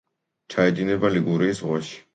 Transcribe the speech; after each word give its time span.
ჩაედინება 0.53 1.13
ლიგურიის 1.19 1.63
ზღვაში. 1.65 2.05